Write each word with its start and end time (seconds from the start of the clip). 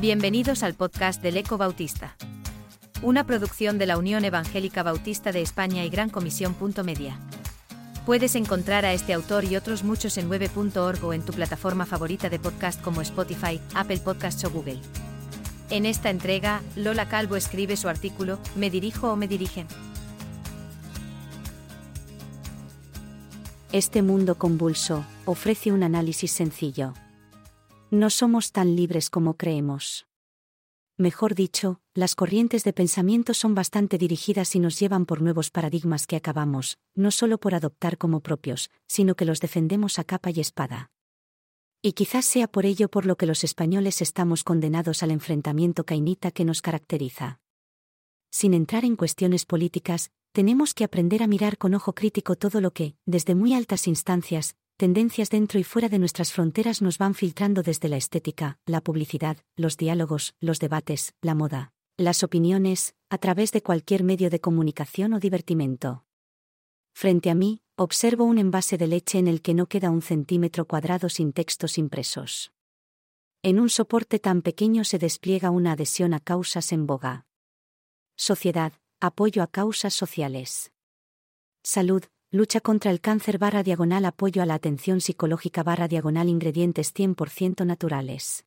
Bienvenidos 0.00 0.62
al 0.62 0.74
podcast 0.74 1.20
del 1.20 1.38
Eco 1.38 1.58
Bautista. 1.58 2.14
Una 3.02 3.26
producción 3.26 3.78
de 3.78 3.86
la 3.86 3.98
Unión 3.98 4.24
Evangélica 4.24 4.84
Bautista 4.84 5.32
de 5.32 5.42
España 5.42 5.84
y 5.84 5.88
Gran 5.88 6.08
Comisión. 6.08 6.54
Media. 6.84 7.18
Puedes 8.06 8.36
encontrar 8.36 8.84
a 8.84 8.92
este 8.92 9.12
autor 9.12 9.42
y 9.42 9.56
otros 9.56 9.82
muchos 9.82 10.16
en 10.16 10.30
9.org 10.30 11.04
o 11.04 11.12
en 11.12 11.22
tu 11.22 11.32
plataforma 11.32 11.84
favorita 11.84 12.28
de 12.28 12.38
podcast 12.38 12.80
como 12.80 13.00
Spotify, 13.00 13.60
Apple 13.74 13.98
Podcasts 13.98 14.44
o 14.44 14.50
Google. 14.50 14.78
En 15.68 15.84
esta 15.84 16.10
entrega, 16.10 16.62
Lola 16.76 17.08
Calvo 17.08 17.34
escribe 17.34 17.76
su 17.76 17.88
artículo, 17.88 18.38
¿Me 18.54 18.70
dirijo 18.70 19.10
o 19.12 19.16
me 19.16 19.26
dirigen? 19.26 19.66
Este 23.72 24.02
mundo 24.02 24.36
convulso 24.36 25.04
ofrece 25.24 25.72
un 25.72 25.82
análisis 25.82 26.30
sencillo. 26.30 26.94
No 27.90 28.10
somos 28.10 28.52
tan 28.52 28.76
libres 28.76 29.08
como 29.08 29.38
creemos. 29.38 30.06
Mejor 30.98 31.34
dicho, 31.34 31.80
las 31.94 32.14
corrientes 32.14 32.62
de 32.62 32.74
pensamiento 32.74 33.32
son 33.32 33.54
bastante 33.54 33.96
dirigidas 33.96 34.54
y 34.56 34.60
nos 34.60 34.78
llevan 34.78 35.06
por 35.06 35.22
nuevos 35.22 35.50
paradigmas 35.50 36.06
que 36.06 36.16
acabamos, 36.16 36.76
no 36.94 37.10
solo 37.10 37.38
por 37.38 37.54
adoptar 37.54 37.96
como 37.96 38.20
propios, 38.20 38.70
sino 38.86 39.14
que 39.14 39.24
los 39.24 39.40
defendemos 39.40 39.98
a 39.98 40.04
capa 40.04 40.28
y 40.30 40.40
espada. 40.40 40.90
Y 41.80 41.92
quizás 41.92 42.26
sea 42.26 42.46
por 42.46 42.66
ello 42.66 42.90
por 42.90 43.06
lo 43.06 43.16
que 43.16 43.24
los 43.24 43.42
españoles 43.42 44.02
estamos 44.02 44.44
condenados 44.44 45.02
al 45.02 45.10
enfrentamiento 45.10 45.84
cainita 45.84 46.30
que 46.30 46.44
nos 46.44 46.60
caracteriza. 46.60 47.40
Sin 48.30 48.52
entrar 48.52 48.84
en 48.84 48.96
cuestiones 48.96 49.46
políticas, 49.46 50.10
tenemos 50.32 50.74
que 50.74 50.84
aprender 50.84 51.22
a 51.22 51.26
mirar 51.26 51.56
con 51.56 51.72
ojo 51.72 51.94
crítico 51.94 52.36
todo 52.36 52.60
lo 52.60 52.72
que, 52.72 52.96
desde 53.06 53.34
muy 53.34 53.54
altas 53.54 53.86
instancias, 53.88 54.56
tendencias 54.78 55.28
dentro 55.28 55.58
y 55.58 55.64
fuera 55.64 55.88
de 55.88 55.98
nuestras 55.98 56.32
fronteras 56.32 56.80
nos 56.82 56.98
van 56.98 57.14
filtrando 57.14 57.62
desde 57.62 57.88
la 57.88 57.96
estética, 57.96 58.58
la 58.64 58.80
publicidad, 58.80 59.36
los 59.56 59.76
diálogos, 59.76 60.34
los 60.40 60.60
debates, 60.60 61.14
la 61.20 61.34
moda, 61.34 61.72
las 61.96 62.22
opiniones, 62.22 62.94
a 63.10 63.18
través 63.18 63.50
de 63.50 63.60
cualquier 63.60 64.04
medio 64.04 64.30
de 64.30 64.40
comunicación 64.40 65.14
o 65.14 65.20
divertimento. 65.20 66.04
Frente 66.94 67.28
a 67.28 67.34
mí, 67.34 67.60
observo 67.76 68.24
un 68.24 68.38
envase 68.38 68.78
de 68.78 68.86
leche 68.86 69.18
en 69.18 69.26
el 69.26 69.42
que 69.42 69.52
no 69.52 69.66
queda 69.66 69.90
un 69.90 70.00
centímetro 70.00 70.66
cuadrado 70.66 71.08
sin 71.08 71.32
textos 71.32 71.76
impresos. 71.76 72.52
En 73.42 73.58
un 73.58 73.70
soporte 73.70 74.20
tan 74.20 74.42
pequeño 74.42 74.84
se 74.84 74.98
despliega 74.98 75.50
una 75.50 75.72
adhesión 75.72 76.14
a 76.14 76.20
causas 76.20 76.70
en 76.70 76.86
boga. 76.86 77.26
Sociedad, 78.16 78.72
apoyo 79.00 79.42
a 79.42 79.48
causas 79.48 79.94
sociales. 79.94 80.70
Salud, 81.64 82.04
Lucha 82.30 82.60
contra 82.60 82.90
el 82.90 83.00
cáncer 83.00 83.38
barra 83.38 83.62
diagonal 83.62 84.04
apoyo 84.04 84.42
a 84.42 84.46
la 84.46 84.52
atención 84.52 85.00
psicológica 85.00 85.62
barra 85.62 85.88
diagonal 85.88 86.28
ingredientes 86.28 86.94
100% 86.94 87.64
naturales. 87.64 88.44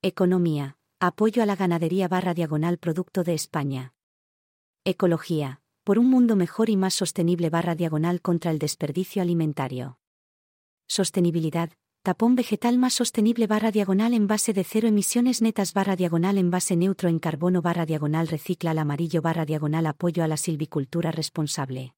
Economía. 0.00 0.76
Apoyo 1.00 1.42
a 1.42 1.46
la 1.46 1.56
ganadería 1.56 2.06
barra 2.06 2.34
diagonal 2.34 2.78
producto 2.78 3.24
de 3.24 3.34
España. 3.34 3.94
Ecología. 4.84 5.60
Por 5.82 5.98
un 5.98 6.08
mundo 6.08 6.36
mejor 6.36 6.70
y 6.70 6.76
más 6.76 6.94
sostenible 6.94 7.50
barra 7.50 7.74
diagonal 7.74 8.20
contra 8.20 8.52
el 8.52 8.60
desperdicio 8.60 9.22
alimentario. 9.22 9.98
Sostenibilidad. 10.86 11.72
Tapón 12.04 12.36
vegetal 12.36 12.78
más 12.78 12.94
sostenible 12.94 13.48
barra 13.48 13.72
diagonal 13.72 14.14
en 14.14 14.28
base 14.28 14.52
de 14.52 14.62
cero 14.62 14.86
emisiones 14.86 15.42
netas 15.42 15.74
barra 15.74 15.96
diagonal 15.96 16.38
en 16.38 16.52
base 16.52 16.76
neutro 16.76 17.08
en 17.08 17.18
carbono 17.18 17.60
barra 17.60 17.86
diagonal 17.86 18.28
recicla 18.28 18.70
al 18.70 18.78
amarillo 18.78 19.20
barra 19.20 19.44
diagonal 19.44 19.86
apoyo 19.86 20.22
a 20.22 20.28
la 20.28 20.36
silvicultura 20.36 21.10
responsable. 21.10 21.96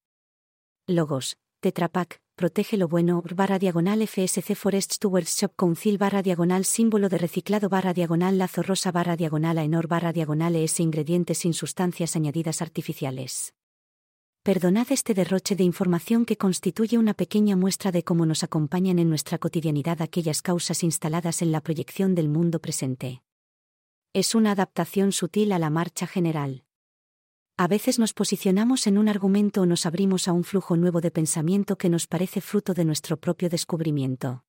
Logos, 0.88 1.36
Tetrapack, 1.62 2.20
Protege 2.36 2.76
lo 2.76 2.86
bueno, 2.86 3.20
barra 3.34 3.58
diagonal 3.58 4.06
FSC 4.06 4.54
Forest 4.54 4.92
Stewards 4.92 5.36
Shop 5.36 5.52
Council 5.56 5.98
barra 5.98 6.22
diagonal 6.22 6.64
símbolo 6.64 7.08
de 7.08 7.18
reciclado 7.18 7.68
barra 7.68 7.92
diagonal 7.92 8.38
lazo 8.38 8.62
rosa 8.62 8.92
barra 8.92 9.16
diagonal 9.16 9.58
Aenor 9.58 9.88
barra 9.88 10.12
diagonal 10.12 10.54
ES 10.54 10.78
ingredientes 10.78 11.38
sin 11.38 11.54
sustancias 11.54 12.14
añadidas 12.14 12.62
artificiales. 12.62 13.52
Perdonad 14.44 14.92
este 14.92 15.12
derroche 15.12 15.56
de 15.56 15.64
información 15.64 16.24
que 16.24 16.36
constituye 16.36 16.98
una 16.98 17.14
pequeña 17.14 17.56
muestra 17.56 17.90
de 17.90 18.04
cómo 18.04 18.24
nos 18.24 18.44
acompañan 18.44 19.00
en 19.00 19.08
nuestra 19.08 19.38
cotidianidad 19.38 20.02
aquellas 20.02 20.40
causas 20.40 20.84
instaladas 20.84 21.42
en 21.42 21.50
la 21.50 21.62
proyección 21.62 22.14
del 22.14 22.28
mundo 22.28 22.60
presente. 22.60 23.22
Es 24.12 24.36
una 24.36 24.52
adaptación 24.52 25.10
sutil 25.10 25.50
a 25.50 25.58
la 25.58 25.68
marcha 25.68 26.06
general. 26.06 26.65
A 27.58 27.68
veces 27.68 27.98
nos 27.98 28.12
posicionamos 28.12 28.86
en 28.86 28.98
un 28.98 29.08
argumento 29.08 29.62
o 29.62 29.66
nos 29.66 29.86
abrimos 29.86 30.28
a 30.28 30.32
un 30.32 30.44
flujo 30.44 30.76
nuevo 30.76 31.00
de 31.00 31.10
pensamiento 31.10 31.78
que 31.78 31.88
nos 31.88 32.06
parece 32.06 32.42
fruto 32.42 32.74
de 32.74 32.84
nuestro 32.84 33.16
propio 33.16 33.48
descubrimiento. 33.48 34.44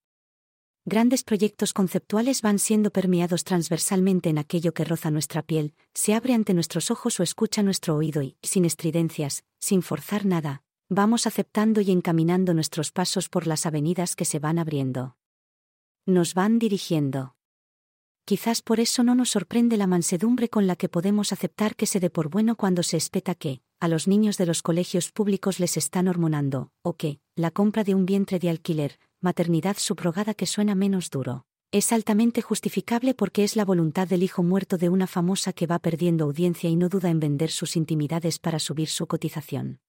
Grandes 0.83 1.23
proyectos 1.23 1.71
conceptuales 1.71 2.41
van 2.41 2.59
siendo 2.59 2.91
permeados 2.91 3.45
transversalmente 3.45 4.27
en 4.27 4.37
aquello 4.37 4.73
que 4.73 4.83
roza 4.83 5.09
nuestra 5.09 5.41
piel, 5.41 5.73
se 5.93 6.15
abre 6.15 6.33
ante 6.33 6.53
nuestros 6.53 6.91
ojos 6.91 7.17
o 7.21 7.23
escucha 7.23 7.63
nuestro 7.63 7.95
oído 7.95 8.21
y, 8.21 8.35
sin 8.41 8.65
estridencias, 8.65 9.45
sin 9.57 9.83
forzar 9.83 10.25
nada, 10.25 10.63
vamos 10.89 11.27
aceptando 11.27 11.79
y 11.79 11.91
encaminando 11.91 12.53
nuestros 12.53 12.91
pasos 12.91 13.29
por 13.29 13.47
las 13.47 13.65
avenidas 13.65 14.17
que 14.17 14.25
se 14.25 14.39
van 14.39 14.59
abriendo. 14.59 15.15
Nos 16.05 16.33
van 16.33 16.59
dirigiendo. 16.59 17.36
Quizás 18.27 18.61
por 18.61 18.81
eso 18.81 19.05
no 19.05 19.15
nos 19.15 19.29
sorprende 19.29 19.77
la 19.77 19.87
mansedumbre 19.87 20.49
con 20.49 20.67
la 20.67 20.75
que 20.75 20.89
podemos 20.89 21.31
aceptar 21.31 21.77
que 21.77 21.85
se 21.85 22.01
dé 22.01 22.09
por 22.09 22.29
bueno 22.29 22.57
cuando 22.57 22.83
se 22.83 22.97
espeta 22.97 23.35
que, 23.35 23.61
a 23.79 23.87
los 23.87 24.05
niños 24.05 24.37
de 24.37 24.45
los 24.45 24.61
colegios 24.61 25.13
públicos 25.13 25.61
les 25.61 25.77
están 25.77 26.09
hormonando, 26.09 26.69
o 26.81 26.97
que, 26.97 27.21
la 27.37 27.51
compra 27.51 27.85
de 27.85 27.95
un 27.95 28.05
vientre 28.05 28.37
de 28.37 28.49
alquiler, 28.49 28.99
maternidad 29.21 29.77
subrogada 29.79 30.33
que 30.33 30.45
suena 30.45 30.75
menos 30.75 31.09
duro. 31.09 31.45
Es 31.71 31.93
altamente 31.93 32.41
justificable 32.41 33.13
porque 33.13 33.45
es 33.45 33.55
la 33.55 33.63
voluntad 33.63 34.09
del 34.09 34.23
hijo 34.23 34.43
muerto 34.43 34.77
de 34.77 34.89
una 34.89 35.07
famosa 35.07 35.53
que 35.53 35.65
va 35.65 35.79
perdiendo 35.79 36.25
audiencia 36.25 36.69
y 36.69 36.75
no 36.75 36.89
duda 36.89 37.09
en 37.09 37.21
vender 37.21 37.49
sus 37.49 37.77
intimidades 37.77 38.39
para 38.39 38.59
subir 38.59 38.89
su 38.89 39.07
cotización. 39.07 39.79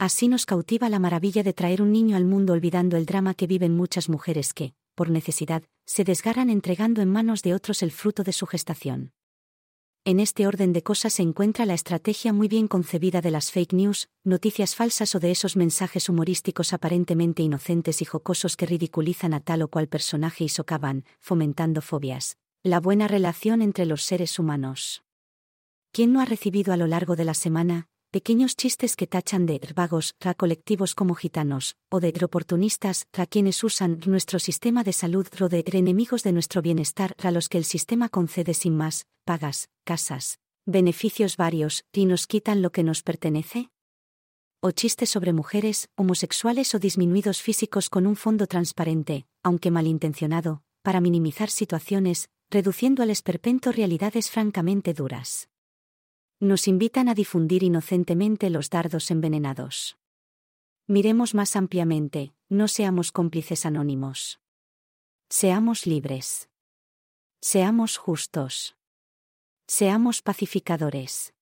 Así 0.00 0.26
nos 0.26 0.44
cautiva 0.44 0.88
la 0.88 0.98
maravilla 0.98 1.44
de 1.44 1.52
traer 1.52 1.82
un 1.82 1.92
niño 1.92 2.16
al 2.16 2.24
mundo 2.24 2.52
olvidando 2.52 2.96
el 2.96 3.06
drama 3.06 3.32
que 3.32 3.46
viven 3.46 3.76
muchas 3.76 4.08
mujeres 4.08 4.52
que, 4.52 4.74
por 4.96 5.08
necesidad, 5.08 5.62
se 5.86 6.04
desgarran 6.04 6.50
entregando 6.50 7.02
en 7.02 7.10
manos 7.10 7.42
de 7.42 7.54
otros 7.54 7.82
el 7.82 7.92
fruto 7.92 8.22
de 8.22 8.32
su 8.32 8.46
gestación. 8.46 9.12
En 10.06 10.20
este 10.20 10.46
orden 10.46 10.74
de 10.74 10.82
cosas 10.82 11.14
se 11.14 11.22
encuentra 11.22 11.64
la 11.64 11.72
estrategia 11.72 12.34
muy 12.34 12.46
bien 12.46 12.68
concebida 12.68 13.22
de 13.22 13.30
las 13.30 13.50
fake 13.50 13.72
news, 13.72 14.10
noticias 14.22 14.74
falsas 14.74 15.14
o 15.14 15.20
de 15.20 15.30
esos 15.30 15.56
mensajes 15.56 16.10
humorísticos 16.10 16.74
aparentemente 16.74 17.42
inocentes 17.42 18.02
y 18.02 18.04
jocosos 18.04 18.56
que 18.56 18.66
ridiculizan 18.66 19.32
a 19.32 19.40
tal 19.40 19.62
o 19.62 19.68
cual 19.68 19.88
personaje 19.88 20.44
y 20.44 20.50
socavan, 20.50 21.06
fomentando 21.20 21.80
fobias. 21.80 22.36
La 22.62 22.80
buena 22.80 23.08
relación 23.08 23.62
entre 23.62 23.86
los 23.86 24.02
seres 24.02 24.38
humanos. 24.38 25.04
¿Quién 25.90 26.12
no 26.12 26.20
ha 26.20 26.26
recibido 26.26 26.74
a 26.74 26.76
lo 26.76 26.86
largo 26.86 27.16
de 27.16 27.24
la 27.24 27.34
semana, 27.34 27.88
pequeños 28.14 28.54
chistes 28.54 28.94
que 28.94 29.08
tachan 29.08 29.44
de 29.44 29.60
vagos 29.74 30.14
tra 30.18 30.34
colectivos 30.34 30.94
como 30.94 31.16
gitanos, 31.16 31.74
o 31.90 31.98
de 31.98 32.14
oportunistas 32.22 33.08
tra 33.10 33.26
quienes 33.26 33.64
usan 33.64 33.98
nuestro 34.06 34.38
sistema 34.38 34.84
de 34.84 34.92
salud 34.92 35.26
ro 35.36 35.48
de 35.48 35.64
enemigos 35.66 36.22
de 36.22 36.30
nuestro 36.30 36.62
bienestar 36.62 37.16
a 37.24 37.32
los 37.32 37.48
que 37.48 37.58
el 37.58 37.64
sistema 37.64 38.08
concede 38.08 38.54
sin 38.54 38.76
más, 38.76 39.08
pagas, 39.24 39.68
casas, 39.82 40.38
beneficios 40.64 41.36
varios, 41.36 41.82
y 41.92 42.06
nos 42.06 42.28
quitan 42.28 42.62
lo 42.62 42.70
que 42.70 42.84
nos 42.84 43.02
pertenece? 43.02 43.70
O 44.60 44.70
chistes 44.70 45.10
sobre 45.10 45.32
mujeres, 45.32 45.88
homosexuales 45.96 46.72
o 46.76 46.78
disminuidos 46.78 47.42
físicos 47.42 47.90
con 47.90 48.06
un 48.06 48.14
fondo 48.14 48.46
transparente, 48.46 49.26
aunque 49.42 49.72
malintencionado, 49.72 50.62
para 50.82 51.00
minimizar 51.00 51.50
situaciones, 51.50 52.28
reduciendo 52.48 53.02
al 53.02 53.10
esperpento 53.10 53.72
realidades 53.72 54.30
francamente 54.30 54.94
duras 54.94 55.48
nos 56.44 56.68
invitan 56.68 57.08
a 57.08 57.14
difundir 57.14 57.62
inocentemente 57.62 58.50
los 58.50 58.70
dardos 58.70 59.10
envenenados. 59.10 59.96
Miremos 60.86 61.34
más 61.34 61.56
ampliamente, 61.56 62.32
no 62.48 62.68
seamos 62.68 63.10
cómplices 63.10 63.64
anónimos. 63.64 64.40
Seamos 65.30 65.86
libres. 65.86 66.50
Seamos 67.40 67.96
justos. 67.96 68.76
Seamos 69.66 70.22
pacificadores. 70.22 71.34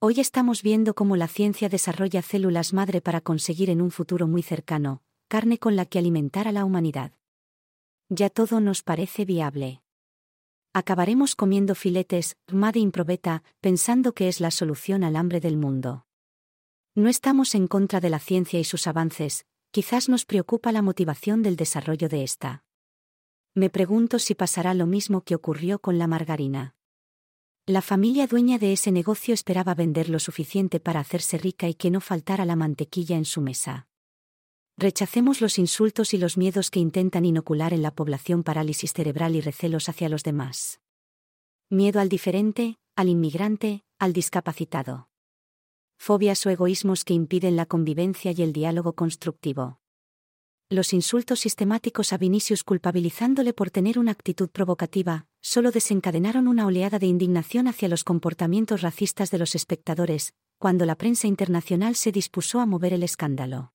Hoy 0.00 0.20
estamos 0.20 0.62
viendo 0.62 0.94
cómo 0.94 1.16
la 1.16 1.28
ciencia 1.28 1.68
desarrolla 1.68 2.22
células 2.22 2.72
madre 2.72 3.00
para 3.00 3.20
conseguir 3.20 3.70
en 3.70 3.80
un 3.80 3.90
futuro 3.90 4.26
muy 4.26 4.42
cercano, 4.42 5.02
carne 5.28 5.58
con 5.58 5.76
la 5.76 5.86
que 5.86 5.98
alimentar 5.98 6.46
a 6.48 6.52
la 6.52 6.64
humanidad. 6.64 7.12
Ya 8.08 8.30
todo 8.30 8.60
nos 8.60 8.82
parece 8.82 9.24
viable 9.24 9.82
acabaremos 10.72 11.34
comiendo 11.34 11.74
filetes, 11.74 12.36
made 12.46 12.78
improbeta, 12.78 13.42
pensando 13.60 14.12
que 14.14 14.28
es 14.28 14.40
la 14.40 14.50
solución 14.50 15.04
al 15.04 15.16
hambre 15.16 15.40
del 15.40 15.56
mundo. 15.56 16.06
No 16.94 17.08
estamos 17.08 17.54
en 17.54 17.66
contra 17.66 18.00
de 18.00 18.10
la 18.10 18.18
ciencia 18.18 18.58
y 18.60 18.64
sus 18.64 18.86
avances, 18.86 19.46
quizás 19.70 20.08
nos 20.08 20.24
preocupa 20.24 20.72
la 20.72 20.82
motivación 20.82 21.42
del 21.42 21.56
desarrollo 21.56 22.08
de 22.08 22.24
esta. 22.24 22.64
Me 23.54 23.70
pregunto 23.70 24.18
si 24.18 24.34
pasará 24.34 24.74
lo 24.74 24.86
mismo 24.86 25.22
que 25.22 25.34
ocurrió 25.34 25.80
con 25.80 25.98
la 25.98 26.06
margarina. 26.06 26.76
La 27.66 27.82
familia 27.82 28.26
dueña 28.26 28.58
de 28.58 28.72
ese 28.72 28.92
negocio 28.92 29.34
esperaba 29.34 29.74
vender 29.74 30.08
lo 30.08 30.20
suficiente 30.20 30.80
para 30.80 31.00
hacerse 31.00 31.38
rica 31.38 31.68
y 31.68 31.74
que 31.74 31.90
no 31.90 32.00
faltara 32.00 32.44
la 32.44 32.56
mantequilla 32.56 33.16
en 33.16 33.24
su 33.24 33.40
mesa. 33.40 33.87
Rechacemos 34.80 35.40
los 35.40 35.58
insultos 35.58 36.14
y 36.14 36.18
los 36.18 36.36
miedos 36.36 36.70
que 36.70 36.78
intentan 36.78 37.24
inocular 37.24 37.72
en 37.72 37.82
la 37.82 37.90
población 37.90 38.44
parálisis 38.44 38.92
cerebral 38.92 39.34
y 39.34 39.40
recelos 39.40 39.88
hacia 39.88 40.08
los 40.08 40.22
demás. 40.22 40.80
Miedo 41.68 41.98
al 41.98 42.08
diferente, 42.08 42.76
al 42.94 43.08
inmigrante, 43.08 43.82
al 43.98 44.12
discapacitado. 44.12 45.08
Fobias 45.98 46.46
o 46.46 46.50
egoísmos 46.50 47.04
que 47.04 47.12
impiden 47.12 47.56
la 47.56 47.66
convivencia 47.66 48.30
y 48.30 48.40
el 48.40 48.52
diálogo 48.52 48.92
constructivo. 48.92 49.80
Los 50.70 50.92
insultos 50.92 51.40
sistemáticos 51.40 52.12
a 52.12 52.16
Vinicius 52.16 52.62
culpabilizándole 52.62 53.52
por 53.54 53.70
tener 53.70 53.98
una 53.98 54.12
actitud 54.12 54.48
provocativa, 54.48 55.26
solo 55.40 55.72
desencadenaron 55.72 56.46
una 56.46 56.66
oleada 56.66 57.00
de 57.00 57.06
indignación 57.06 57.66
hacia 57.66 57.88
los 57.88 58.04
comportamientos 58.04 58.82
racistas 58.82 59.32
de 59.32 59.38
los 59.38 59.56
espectadores, 59.56 60.34
cuando 60.56 60.86
la 60.86 60.94
prensa 60.94 61.26
internacional 61.26 61.96
se 61.96 62.12
dispuso 62.12 62.60
a 62.60 62.66
mover 62.66 62.92
el 62.92 63.02
escándalo. 63.02 63.72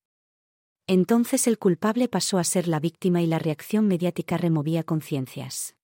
Entonces 0.88 1.47
el 1.47 1.57
culpable 1.57 2.09
pasó 2.09 2.38
a 2.38 2.44
ser 2.44 2.68
la 2.68 2.80
víctima 2.80 3.21
y 3.21 3.27
la 3.27 3.39
reacción 3.39 3.88
mediática 3.88 4.38
removía 4.38 4.83
conciencias. 4.83 5.75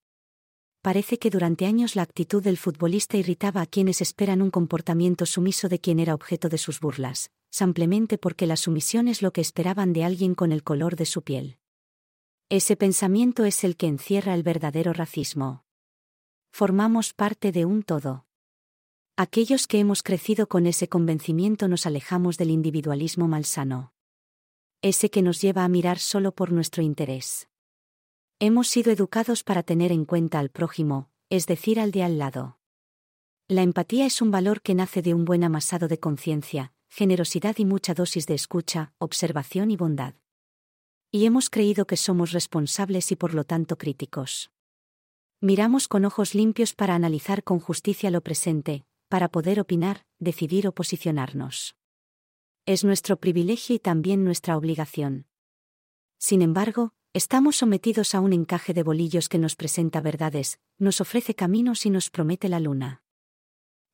Parece 0.81 1.19
que 1.19 1.29
durante 1.29 1.65
años 1.65 1.95
la 1.95 2.01
actitud 2.01 2.43
del 2.43 2.57
futbolista 2.57 3.17
irritaba 3.17 3.61
a 3.61 3.65
quienes 3.65 4.01
esperan 4.01 4.41
un 4.41 4.51
comportamiento 4.51 5.25
sumiso 5.25 5.69
de 5.69 5.79
quien 5.79 5.99
era 5.99 6.13
objeto 6.13 6.49
de 6.49 6.57
sus 6.57 6.79
burlas, 6.79 7.31
simplemente 7.49 8.17
porque 8.17 8.45
la 8.45 8.57
sumisión 8.57 9.07
es 9.07 9.21
lo 9.21 9.31
que 9.31 9.41
esperaban 9.41 9.93
de 9.93 10.03
alguien 10.03 10.35
con 10.35 10.51
el 10.51 10.63
color 10.63 10.95
de 10.95 11.05
su 11.05 11.21
piel. 11.21 11.57
Ese 12.49 12.75
pensamiento 12.75 13.45
es 13.45 13.63
el 13.63 13.77
que 13.77 13.87
encierra 13.87 14.33
el 14.33 14.43
verdadero 14.43 14.91
racismo. 14.91 15.63
Formamos 16.51 17.13
parte 17.13 17.51
de 17.51 17.65
un 17.65 17.83
todo. 17.83 18.25
Aquellos 19.15 19.67
que 19.67 19.79
hemos 19.79 20.01
crecido 20.01 20.47
con 20.47 20.65
ese 20.65 20.89
convencimiento 20.89 21.67
nos 21.67 21.85
alejamos 21.85 22.37
del 22.37 22.51
individualismo 22.51 23.27
malsano. 23.27 23.93
Ese 24.81 25.09
que 25.09 25.21
nos 25.21 25.41
lleva 25.41 25.65
a 25.65 25.67
mirar 25.67 25.99
solo 25.99 26.31
por 26.31 26.53
nuestro 26.53 26.81
interés. 26.81 27.49
Hemos 28.39 28.69
sido 28.69 28.93
educados 28.93 29.43
para 29.43 29.61
tener 29.61 29.91
en 29.91 30.05
cuenta 30.05 30.39
al 30.39 30.49
prójimo, 30.49 31.09
es 31.29 31.47
decir, 31.47 31.81
al 31.81 31.91
de 31.91 32.03
al 32.03 32.17
lado. 32.17 32.59
La 33.49 33.61
empatía 33.61 34.05
es 34.05 34.21
un 34.21 34.31
valor 34.31 34.61
que 34.61 34.75
nace 34.75 35.01
de 35.01 35.13
un 35.13 35.25
buen 35.25 35.43
amasado 35.43 35.89
de 35.89 35.99
conciencia, 35.99 36.71
generosidad 36.87 37.57
y 37.57 37.65
mucha 37.65 37.93
dosis 37.93 38.25
de 38.25 38.35
escucha, 38.35 38.93
observación 38.99 39.69
y 39.69 39.75
bondad. 39.75 40.13
Y 41.11 41.25
hemos 41.25 41.49
creído 41.49 41.85
que 41.85 41.97
somos 41.97 42.31
responsables 42.31 43.11
y 43.11 43.17
por 43.17 43.33
lo 43.33 43.43
tanto 43.43 43.77
críticos. 43.77 44.49
Miramos 45.41 45.89
con 45.89 46.05
ojos 46.05 46.33
limpios 46.33 46.73
para 46.73 46.95
analizar 46.95 47.43
con 47.43 47.59
justicia 47.59 48.11
lo 48.11 48.21
presente, 48.21 48.85
para 49.09 49.27
poder 49.27 49.59
opinar, 49.59 50.05
decidir 50.19 50.67
o 50.69 50.71
posicionarnos. 50.71 51.75
Es 52.69 52.83
nuestro 52.83 53.19
privilegio 53.19 53.75
y 53.75 53.79
también 53.79 54.23
nuestra 54.23 54.55
obligación. 54.55 55.25
Sin 56.19 56.43
embargo, 56.43 56.93
estamos 57.13 57.55
sometidos 57.55 58.13
a 58.13 58.19
un 58.19 58.31
encaje 58.31 58.75
de 58.75 58.83
bolillos 58.83 59.27
que 59.27 59.39
nos 59.39 59.55
presenta 59.55 60.01
verdades, 60.01 60.59
nos 60.77 61.01
ofrece 61.01 61.33
caminos 61.33 61.87
y 61.87 61.89
nos 61.89 62.11
promete 62.11 62.47
la 62.47 62.59
luna. 62.59 63.01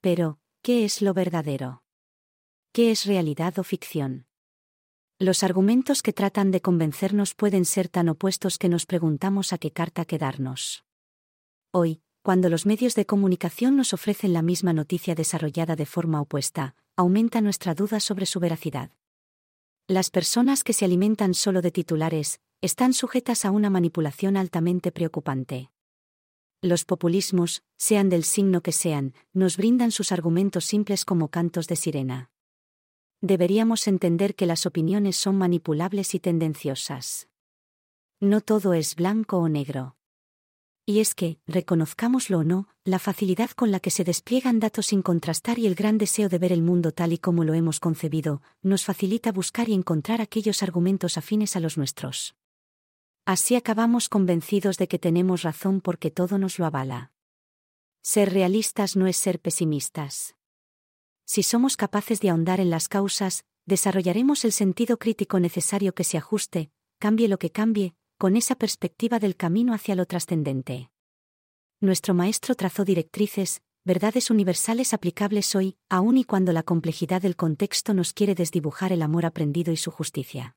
Pero, 0.01 0.39
¿qué 0.61 0.83
es 0.83 1.01
lo 1.01 1.13
verdadero? 1.13 1.83
¿Qué 2.73 2.91
es 2.91 3.05
realidad 3.05 3.57
o 3.59 3.63
ficción? 3.63 4.27
Los 5.19 5.43
argumentos 5.43 6.01
que 6.01 6.11
tratan 6.11 6.51
de 6.51 6.59
convencernos 6.59 7.33
pueden 7.33 7.63
ser 7.63 7.87
tan 7.87 8.09
opuestos 8.09 8.57
que 8.57 8.67
nos 8.67 8.85
preguntamos 8.85 9.53
a 9.53 9.57
qué 9.57 9.71
carta 9.71 10.03
quedarnos. 10.03 10.83
Hoy, 11.71 12.01
cuando 12.21 12.49
los 12.49 12.65
medios 12.65 12.93
de 12.95 13.05
comunicación 13.05 13.77
nos 13.77 13.93
ofrecen 13.93 14.33
la 14.33 14.41
misma 14.41 14.73
noticia 14.73 15.15
desarrollada 15.15 15.77
de 15.77 15.85
forma 15.85 16.19
opuesta, 16.19 16.75
aumenta 16.95 17.41
nuestra 17.41 17.75
duda 17.75 17.99
sobre 17.99 18.25
su 18.25 18.39
veracidad. 18.39 18.91
Las 19.87 20.09
personas 20.09 20.63
que 20.63 20.73
se 20.73 20.85
alimentan 20.85 21.33
solo 21.33 21.61
de 21.61 21.71
titulares, 21.71 22.39
están 22.61 22.93
sujetas 22.93 23.45
a 23.45 23.51
una 23.51 23.69
manipulación 23.69 24.37
altamente 24.37 24.91
preocupante. 24.91 25.71
Los 26.61 26.85
populismos, 26.85 27.63
sean 27.77 28.09
del 28.09 28.23
signo 28.23 28.61
que 28.61 28.71
sean, 28.71 29.13
nos 29.33 29.57
brindan 29.57 29.91
sus 29.91 30.11
argumentos 30.11 30.65
simples 30.65 31.05
como 31.05 31.29
cantos 31.29 31.67
de 31.67 31.75
sirena 31.75 32.31
deberíamos 33.25 33.87
entender 33.87 34.35
que 34.35 34.45
las 34.45 34.65
opiniones 34.65 35.15
son 35.15 35.35
manipulables 35.37 36.13
y 36.13 36.19
tendenciosas. 36.19 37.27
No 38.19 38.41
todo 38.41 38.73
es 38.73 38.95
blanco 38.95 39.37
o 39.37 39.49
negro. 39.49 39.97
Y 40.87 40.99
es 40.99 41.15
que, 41.15 41.39
reconozcámoslo 41.47 42.39
o 42.39 42.43
no, 42.43 42.67
la 42.83 42.99
facilidad 42.99 43.49
con 43.51 43.71
la 43.71 43.79
que 43.79 43.89
se 43.89 44.03
despliegan 44.03 44.59
datos 44.59 44.87
sin 44.87 45.01
contrastar 45.01 45.57
y 45.57 45.65
el 45.65 45.73
gran 45.73 45.97
deseo 45.97 46.29
de 46.29 46.37
ver 46.37 46.51
el 46.51 46.61
mundo 46.61 46.91
tal 46.91 47.11
y 47.11 47.17
como 47.17 47.43
lo 47.43 47.55
hemos 47.55 47.79
concebido, 47.79 48.43
nos 48.61 48.85
facilita 48.85 49.31
buscar 49.31 49.67
y 49.67 49.73
encontrar 49.73 50.21
aquellos 50.21 50.61
argumentos 50.61 51.17
afines 51.17 51.55
a 51.55 51.59
los 51.59 51.77
nuestros. 51.77 52.35
Así 53.25 53.55
acabamos 53.55 54.09
convencidos 54.09 54.77
de 54.77 54.87
que 54.87 54.99
tenemos 54.99 55.41
razón 55.41 55.81
porque 55.81 56.11
todo 56.11 56.37
nos 56.37 56.59
lo 56.59 56.67
avala. 56.67 57.11
Ser 58.03 58.31
realistas 58.31 58.95
no 58.95 59.07
es 59.07 59.17
ser 59.17 59.39
pesimistas. 59.39 60.35
Si 61.25 61.41
somos 61.41 61.77
capaces 61.77 62.21
de 62.21 62.29
ahondar 62.29 62.59
en 62.59 62.69
las 62.69 62.87
causas, 62.87 63.45
desarrollaremos 63.65 64.45
el 64.45 64.51
sentido 64.51 64.99
crítico 64.99 65.39
necesario 65.39 65.95
que 65.95 66.03
se 66.03 66.19
ajuste, 66.19 66.69
cambie 66.99 67.27
lo 67.27 67.39
que 67.39 67.49
cambie, 67.49 67.95
con 68.17 68.37
esa 68.37 68.55
perspectiva 68.55 69.19
del 69.19 69.35
camino 69.35 69.73
hacia 69.73 69.95
lo 69.95 70.05
trascendente. 70.05 70.89
Nuestro 71.81 72.13
maestro 72.13 72.55
trazó 72.55 72.85
directrices, 72.85 73.61
verdades 73.83 74.29
universales 74.29 74.93
aplicables 74.93 75.53
hoy, 75.55 75.77
aun 75.89 76.17
y 76.17 76.23
cuando 76.23 76.53
la 76.53 76.63
complejidad 76.63 77.21
del 77.21 77.35
contexto 77.35 77.93
nos 77.93 78.13
quiere 78.13 78.33
desdibujar 78.33 78.93
el 78.93 79.01
amor 79.01 79.25
aprendido 79.25 79.73
y 79.73 79.77
su 79.77 79.91
justicia. 79.91 80.55